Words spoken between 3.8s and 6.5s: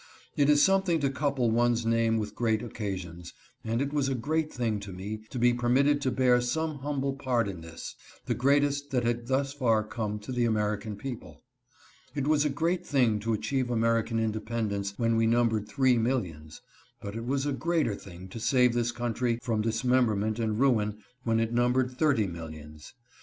it was a great thing to me to be permitted to bear